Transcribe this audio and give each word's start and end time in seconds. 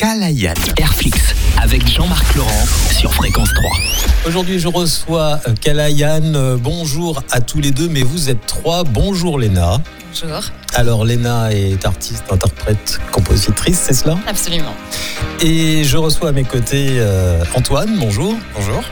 Kalayan. 0.00 0.54
Airflix 0.78 1.34
avec 1.62 1.86
Jean-Marc 1.86 2.34
Laurent 2.34 2.64
sur 2.90 3.12
Fréquence 3.12 3.50
3. 3.52 3.70
Aujourd'hui, 4.28 4.58
je 4.58 4.66
reçois 4.66 5.38
euh, 5.46 5.52
Kalayan. 5.60 6.22
Euh, 6.34 6.56
Bonjour 6.56 7.22
à 7.30 7.42
tous 7.42 7.60
les 7.60 7.70
deux, 7.70 7.86
mais 7.86 8.00
vous 8.00 8.30
êtes 8.30 8.46
trois. 8.46 8.82
Bonjour 8.82 9.38
Léna. 9.38 9.76
Bonjour. 10.08 10.40
Alors 10.72 11.04
Léna 11.04 11.52
est 11.52 11.84
artiste, 11.84 12.24
interprète, 12.30 12.98
compositrice, 13.12 13.78
c'est 13.78 13.92
cela? 13.92 14.16
Absolument. 14.26 14.74
Et 15.42 15.84
je 15.84 15.98
reçois 15.98 16.30
à 16.30 16.32
mes 16.32 16.44
côtés 16.44 16.92
euh, 16.92 17.44
Antoine. 17.54 17.94
Bonjour. 17.98 18.34
Bonjour, 18.54 18.82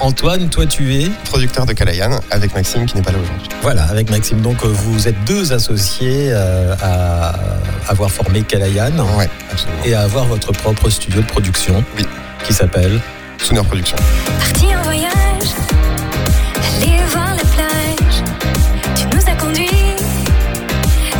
Antoine, 0.00 0.48
toi 0.50 0.66
tu 0.66 0.94
es 0.94 1.08
producteur 1.24 1.66
de 1.66 1.72
Kalayan 1.72 2.20
avec 2.30 2.54
Maxime 2.54 2.84
qui 2.86 2.96
n'est 2.96 3.02
pas 3.02 3.12
là 3.12 3.18
aujourd'hui. 3.18 3.48
voilà 3.62 3.84
avec 3.84 4.10
Maxime. 4.10 4.40
Donc 4.40 4.62
euh, 4.64 4.68
vous 4.68 5.08
êtes 5.08 5.24
deux 5.24 5.52
associés 5.52 6.28
euh, 6.32 6.74
à 6.82 7.34
avoir 7.88 8.10
formé 8.10 8.40
Ouais, 8.40 9.28
absolument. 9.50 9.82
et 9.84 9.94
à 9.94 10.02
avoir 10.02 10.24
votre 10.26 10.52
propre 10.52 10.90
studio 10.90 11.20
de 11.22 11.26
production. 11.26 11.82
Oui. 11.96 12.04
Qui 12.44 12.52
s'appelle 12.52 13.00
Sooner 13.42 13.62
Production. 13.62 13.96
Parti 14.38 14.66
en 14.76 14.82
voyage, 14.82 15.54
aller 16.82 16.98
voir 17.08 17.34
la 17.36 17.42
plage. 17.42 18.22
Tu 18.96 19.06
nous 19.06 19.22
as 19.32 19.36
conduits 19.36 19.68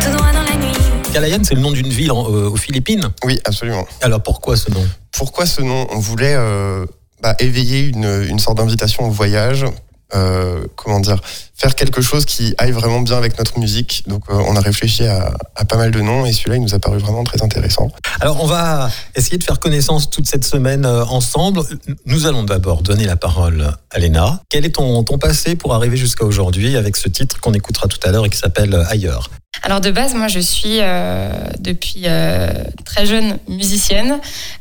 tout 0.00 0.10
droit 0.10 0.32
dans 0.32 0.42
la 0.42 0.56
nuit. 0.56 0.76
Kalayan, 1.12 1.38
c'est 1.42 1.54
le 1.54 1.60
nom 1.60 1.70
d'une 1.70 1.88
ville 1.88 2.10
en- 2.10 2.24
euh, 2.30 2.48
aux 2.48 2.56
Philippines. 2.56 3.08
Oui, 3.24 3.38
absolument. 3.44 3.86
Alors 4.00 4.22
pourquoi 4.22 4.56
ce 4.56 4.70
nom? 4.72 4.84
Pourquoi 5.12 5.46
ce 5.46 5.60
nom? 5.62 5.86
On 5.90 5.98
voulait 5.98 6.34
euh, 6.36 6.84
bah, 7.22 7.34
éveiller 7.38 7.88
une, 7.88 8.26
une 8.28 8.38
sorte 8.38 8.58
d'invitation 8.58 9.04
au 9.06 9.10
voyage. 9.10 9.64
euh, 10.14 10.66
comment 10.76 11.00
dire 11.00 11.20
Faire 11.54 11.74
quelque 11.76 12.02
chose 12.02 12.24
qui 12.24 12.54
aille 12.58 12.72
vraiment 12.72 13.00
bien 13.00 13.16
avec 13.16 13.38
notre 13.38 13.58
musique. 13.58 14.02
Donc 14.08 14.24
euh, 14.28 14.34
on 14.48 14.56
a 14.56 14.60
réfléchi 14.60 15.04
à, 15.06 15.32
pas 15.68 15.76
mal 15.76 15.90
de 15.90 16.00
noms 16.00 16.26
et 16.26 16.32
celui-là 16.32 16.56
il 16.56 16.62
nous 16.62 16.74
a 16.74 16.78
paru 16.80 16.98
vraiment 16.98 17.24
très 17.24 17.40
intéressant. 17.42 17.88
Alors, 18.20 18.42
on 18.42 18.46
va 18.46 18.90
essayer 19.14 19.38
de 19.38 19.44
faire 19.44 19.58
connaissance 19.60 20.10
toute 20.10 20.26
cette 20.26 20.44
semaine 20.44 20.84
euh, 20.84 21.04
ensemble. 21.04 21.60
Nous 22.04 22.26
allons 22.26 22.42
d'abord 22.42 22.82
donner 22.82 23.04
la 23.06 23.16
parole 23.16 23.72
à 23.90 23.98
Léna. 23.98 24.40
Quel 24.50 24.64
est 24.66 24.74
ton, 24.74 25.02
ton 25.04 25.18
passé 25.18 25.54
pour 25.56 25.72
arriver 25.72 25.96
jusqu'à 25.96 26.24
aujourd'hui 26.24 26.76
avec 26.76 26.96
ce 26.96 27.08
titre 27.08 27.40
qu'on 27.40 27.54
écoutera 27.54 27.86
tout 27.86 28.00
à 28.06 28.10
l'heure 28.10 28.26
et 28.26 28.30
qui 28.30 28.38
s'appelle 28.38 28.74
Ailleurs? 28.90 29.30
Alors 29.64 29.80
de 29.80 29.92
base, 29.92 30.14
moi 30.14 30.26
je 30.26 30.40
suis 30.40 30.80
euh, 30.80 31.30
depuis 31.60 32.02
euh, 32.06 32.52
très 32.84 33.06
jeune 33.06 33.38
musicienne. 33.48 34.18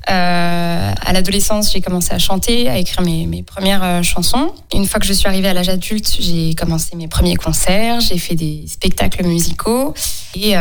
Euh, 0.10 0.94
à 0.94 1.14
l'adolescence, 1.14 1.72
j'ai 1.72 1.82
commencé 1.82 2.14
à 2.14 2.20
chanter, 2.20 2.70
à 2.70 2.78
écrire 2.78 3.02
mes, 3.02 3.26
mes 3.26 3.42
premières 3.42 3.84
euh, 3.84 4.04
chansons. 4.04 4.54
Une 4.76 4.86
fois 4.86 5.00
que 5.00 5.08
je 5.08 5.14
suis 5.14 5.28
arrivée 5.28 5.48
à 5.48 5.54
l'âge 5.54 5.70
adulte, 5.70 6.18
j'ai 6.20 6.54
commencé 6.54 6.96
mes 6.96 7.08
premiers 7.08 7.36
concerts, 7.36 8.00
j'ai 8.00 8.20
fait 8.20 8.36
des 8.36 8.66
spectacles 8.68 9.26
musicaux 9.26 9.96
et, 10.36 10.54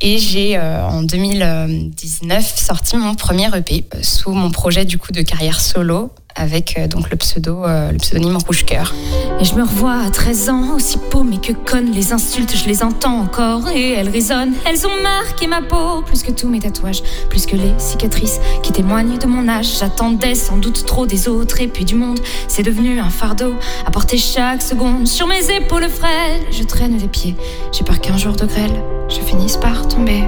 et 0.00 0.18
j'ai 0.18 0.58
en 0.58 1.02
2019 1.02 2.56
sorti 2.56 2.96
mon 2.96 3.14
premier 3.14 3.54
EP 3.56 3.84
sous 4.02 4.32
mon 4.32 4.50
projet 4.50 4.84
du 4.84 4.98
coup 4.98 5.12
de 5.12 5.20
carrière 5.22 5.60
solo 5.60 6.10
avec 6.38 6.76
euh, 6.78 6.86
donc 6.86 7.10
le 7.10 7.16
pseudo, 7.16 7.64
euh, 7.64 7.92
le 7.92 7.98
pseudonyme 7.98 8.38
Rouge 8.46 8.64
Cœur. 8.64 8.94
Et 9.40 9.44
je 9.44 9.54
me 9.54 9.62
revois 9.62 10.00
à 10.06 10.10
13 10.10 10.50
ans, 10.50 10.74
aussi 10.76 10.98
paumée 11.10 11.38
que 11.38 11.52
conne. 11.52 11.90
Les 11.90 12.12
insultes, 12.12 12.56
je 12.56 12.66
les 12.66 12.82
entends 12.82 13.20
encore 13.20 13.68
et 13.68 13.92
elles 13.92 14.08
résonnent. 14.08 14.54
Elles 14.64 14.86
ont 14.86 15.02
marqué 15.02 15.46
ma 15.46 15.60
peau, 15.60 16.02
plus 16.02 16.22
que 16.22 16.30
tous 16.30 16.48
mes 16.48 16.60
tatouages, 16.60 17.02
plus 17.28 17.46
que 17.46 17.56
les 17.56 17.72
cicatrices 17.78 18.40
qui 18.62 18.72
témoignent 18.72 19.18
de 19.18 19.26
mon 19.26 19.48
âge. 19.48 19.78
J'attendais 19.78 20.34
sans 20.34 20.56
doute 20.56 20.86
trop 20.86 21.06
des 21.06 21.28
autres 21.28 21.60
et 21.60 21.68
puis 21.68 21.84
du 21.84 21.94
monde. 21.94 22.20
C'est 22.46 22.62
devenu 22.62 23.00
un 23.00 23.10
fardeau 23.10 23.54
à 23.84 23.90
porter 23.90 24.16
chaque 24.16 24.62
seconde 24.62 25.06
sur 25.06 25.26
mes 25.26 25.50
épaules 25.50 25.88
frêles. 25.88 26.42
Je 26.50 26.62
traîne 26.62 26.98
les 26.98 27.08
pieds, 27.08 27.36
j'ai 27.72 27.84
peur 27.84 28.00
qu'un 28.00 28.16
jour 28.16 28.32
de 28.32 28.46
grêle, 28.46 28.82
je 29.08 29.20
finisse 29.20 29.56
par 29.56 29.88
tomber. 29.88 30.24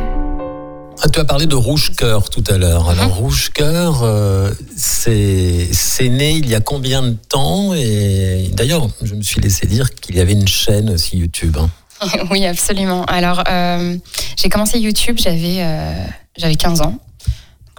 Ah, 1.02 1.08
Tu 1.08 1.18
as 1.18 1.24
parlé 1.24 1.46
de 1.46 1.54
Rouge 1.54 1.92
Cœur 1.96 2.28
tout 2.28 2.44
à 2.48 2.58
l'heure. 2.58 2.88
Alors, 2.90 3.14
Rouge 3.16 3.50
Cœur, 3.54 4.02
euh, 4.02 4.52
c'est 4.76 5.68
c'est 5.72 6.08
né 6.08 6.32
il 6.32 6.48
y 6.48 6.54
a 6.54 6.60
combien 6.60 7.02
de 7.02 7.16
temps 7.28 7.72
Et 7.74 8.50
d'ailleurs, 8.52 8.88
je 9.02 9.14
me 9.14 9.22
suis 9.22 9.40
laissé 9.40 9.66
dire 9.66 9.94
qu'il 9.94 10.16
y 10.16 10.20
avait 10.20 10.32
une 10.32 10.48
chaîne 10.48 10.90
aussi 10.90 11.16
YouTube. 11.18 11.56
hein. 11.58 11.70
Oui, 12.30 12.44
absolument. 12.46 13.04
Alors, 13.06 13.42
euh, 13.48 13.96
j'ai 14.36 14.48
commencé 14.48 14.78
YouTube, 14.78 15.18
j'avais 15.22 15.56
euh, 15.60 16.04
j'avais 16.36 16.54
15 16.56 16.80
ans. 16.82 16.90
Donc, 16.92 16.98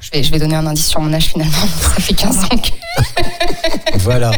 Je 0.01 0.12
vais, 0.12 0.24
je 0.24 0.31
vais 0.31 0.40
donner 0.40 0.56
un 0.56 0.66
indice 0.66 0.88
sur 0.88 1.00
mon 1.01 1.13
âge 1.13 1.25
finalement. 1.25 1.51
Ça 1.81 2.01
fait 2.01 2.13
15 2.16 2.38
ans 2.45 2.47
que, 2.57 3.97
Voilà. 4.00 4.31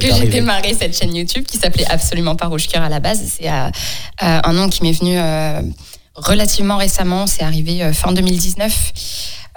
Que 0.00 0.12
j'ai 0.14 0.26
démarré 0.26 0.74
cette 0.74 0.96
chaîne 0.98 1.14
YouTube 1.14 1.44
qui 1.46 1.58
s'appelait 1.58 1.86
absolument 1.88 2.34
pas 2.34 2.46
Rouge 2.46 2.66
Cœur 2.66 2.82
à 2.82 2.88
la 2.88 2.98
base. 2.98 3.20
C'est 3.38 3.48
euh, 3.48 3.68
euh, 4.22 4.40
un 4.42 4.52
nom 4.52 4.68
qui 4.68 4.82
m'est 4.82 4.92
venu 4.92 5.16
euh, 5.16 5.60
relativement 6.16 6.76
récemment. 6.76 7.26
C'est 7.26 7.42
arrivé 7.42 7.82
euh, 7.82 7.92
fin 7.92 8.12
2019. 8.12 8.92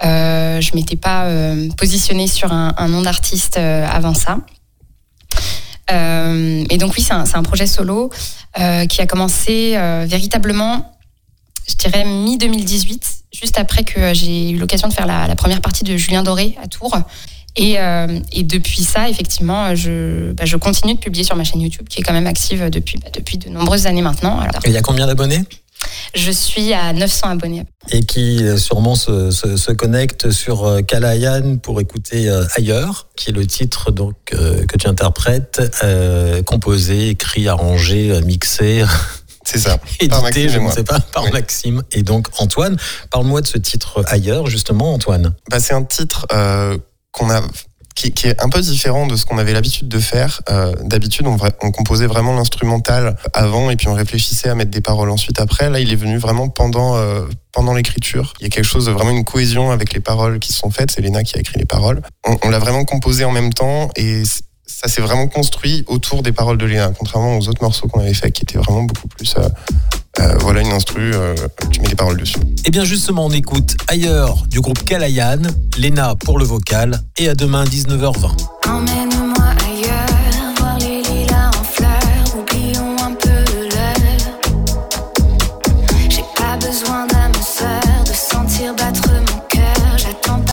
Euh, 0.02 0.60
je 0.60 0.74
m'étais 0.74 0.96
pas 0.96 1.26
euh, 1.26 1.68
positionnée 1.76 2.26
sur 2.26 2.52
un, 2.52 2.88
nom 2.88 3.02
d'artiste 3.02 3.58
euh, 3.58 3.86
avant 3.86 4.14
ça. 4.14 4.38
Euh, 5.90 6.64
et 6.70 6.78
donc 6.78 6.94
oui, 6.96 7.02
c'est 7.06 7.36
un, 7.36 7.42
projet 7.42 7.66
solo 7.66 8.10
qui 8.88 9.00
a 9.00 9.06
commencé 9.06 9.76
véritablement, 10.06 10.96
je 11.68 11.74
dirais 11.76 12.04
mi-2018, 12.04 13.00
juste 13.32 13.58
après 13.58 13.84
que 13.84 14.12
j'ai 14.14 14.50
eu 14.50 14.58
l'occasion 14.58 14.88
de 14.88 14.92
faire 14.92 15.06
la, 15.06 15.34
première 15.36 15.60
partie 15.60 15.84
de 15.84 15.96
Julien 15.96 16.22
Doré 16.22 16.56
à 16.62 16.66
Tours. 16.66 16.96
Et, 17.56 17.76
depuis 18.42 18.82
ça, 18.82 19.08
effectivement, 19.08 19.74
je, 19.74 20.32
bah, 20.32 20.46
je 20.46 20.56
continue 20.56 20.94
de 20.94 21.00
publier 21.00 21.24
sur 21.24 21.36
ma 21.36 21.44
chaîne 21.44 21.60
YouTube, 21.60 21.88
qui 21.88 22.00
est 22.00 22.02
quand 22.02 22.12
même 22.12 22.26
active 22.26 22.70
depuis, 22.70 22.98
bah, 22.98 23.08
de 23.10 23.50
nombreuses 23.50 23.86
années 23.86 24.02
maintenant. 24.02 24.40
Et 24.64 24.68
il 24.68 24.72
y 24.72 24.76
a 24.76 24.82
combien 24.82 25.06
d'abonnés? 25.06 25.44
Je 26.14 26.30
suis 26.30 26.72
à 26.72 26.92
900 26.92 27.28
abonnés. 27.30 27.64
et 27.92 28.00
qui 28.04 28.44
euh, 28.44 28.56
sûrement 28.56 28.94
se, 28.94 29.30
se, 29.30 29.56
se 29.56 29.72
connectent 29.72 30.30
sur 30.30 30.64
euh, 30.64 30.82
Kalayan 30.82 31.56
pour 31.58 31.80
écouter 31.80 32.28
euh, 32.28 32.44
Ailleurs, 32.56 33.08
qui 33.16 33.30
est 33.30 33.32
le 33.32 33.46
titre 33.46 33.90
donc 33.92 34.14
euh, 34.34 34.64
que 34.66 34.76
tu 34.76 34.86
interprètes, 34.88 35.62
euh, 35.84 36.42
composé, 36.42 37.08
écrit, 37.10 37.48
arrangé, 37.48 38.20
mixé, 38.22 38.84
C'est 39.44 39.58
ça. 39.58 39.78
édité, 40.00 40.08
Par 40.08 40.22
Maxime 40.22 40.48
je 40.48 40.58
et 40.58 40.62
ne 40.62 40.70
sais 40.70 40.84
pas, 40.84 41.00
par 41.00 41.24
Oui. 41.24 41.30
Maxime 41.32 41.82
et 41.92 42.02
donc 42.02 42.28
Antoine. 42.38 42.76
Parle-moi 43.10 43.40
de 43.40 43.46
ce 43.46 43.58
titre 43.58 44.02
Ailleurs, 44.06 44.46
justement, 44.46 44.92
Antoine. 44.92 45.34
Bah, 45.50 45.58
c'est 45.60 45.74
un 45.74 45.82
titre 45.82 46.26
euh, 46.32 46.76
qu'on 47.10 47.30
a 47.30 47.40
qui, 47.94 48.26
est 48.26 48.42
un 48.42 48.48
peu 48.48 48.60
différent 48.60 49.06
de 49.06 49.16
ce 49.16 49.26
qu'on 49.26 49.38
avait 49.38 49.52
l'habitude 49.52 49.88
de 49.88 49.98
faire. 49.98 50.40
Euh, 50.48 50.74
D'habitude, 50.82 51.26
on, 51.26 51.36
composait 51.70 52.06
vraiment 52.06 52.34
l'instrumental 52.34 53.16
avant 53.32 53.70
et 53.70 53.76
puis 53.76 53.88
on 53.88 53.94
réfléchissait 53.94 54.48
à 54.48 54.54
mettre 54.54 54.70
des 54.70 54.80
paroles 54.80 55.10
ensuite 55.10 55.40
après. 55.40 55.70
Là, 55.70 55.80
il 55.80 55.92
est 55.92 55.96
venu 55.96 56.18
vraiment 56.18 56.48
pendant 56.48 56.96
euh, 56.96 57.26
pendant 57.52 57.74
l'écriture. 57.74 58.32
Il 58.40 58.44
y 58.44 58.46
a 58.46 58.48
quelque 58.48 58.64
chose 58.64 58.86
de 58.86 58.92
vraiment 58.92 59.10
une 59.10 59.24
cohésion 59.24 59.70
avec 59.70 59.92
les 59.92 60.00
paroles 60.00 60.38
qui 60.38 60.52
sont 60.52 60.70
faites. 60.70 60.90
C'est 60.90 61.00
Léna 61.00 61.22
qui 61.22 61.36
a 61.36 61.40
écrit 61.40 61.58
les 61.58 61.66
paroles. 61.66 62.00
On, 62.24 62.48
l'a 62.48 62.58
vraiment 62.58 62.84
composé 62.84 63.24
en 63.24 63.32
même 63.32 63.52
temps 63.52 63.90
et 63.96 64.22
ça 64.66 64.88
s'est 64.88 65.02
vraiment 65.02 65.26
construit 65.26 65.84
autour 65.88 66.22
des 66.22 66.32
paroles 66.32 66.58
de 66.58 66.64
Léna, 66.64 66.92
contrairement 66.96 67.36
aux 67.36 67.48
autres 67.48 67.62
morceaux 67.62 67.88
qu'on 67.88 68.00
avait 68.00 68.14
fait 68.14 68.30
qui 68.30 68.42
étaient 68.42 68.58
vraiment 68.58 68.84
beaucoup 68.84 69.08
plus 69.08 69.34
euh, 69.36 69.48
euh, 70.20 70.34
voilà 70.40 70.60
une 70.60 70.72
instru, 70.72 71.12
euh, 71.14 71.34
tu 71.70 71.80
mets 71.80 71.88
les 71.88 71.94
paroles 71.94 72.18
dessus. 72.18 72.38
Eh 72.64 72.70
bien 72.70 72.84
justement, 72.84 73.26
on 73.26 73.30
écoute 73.30 73.76
Ailleurs 73.88 74.44
du 74.48 74.60
groupe 74.60 74.84
Kalayan, 74.84 75.42
Léna 75.78 76.14
pour 76.14 76.38
le 76.38 76.44
vocal 76.44 77.00
et 77.16 77.28
à 77.28 77.34
demain 77.34 77.64
19h20. 77.64 78.59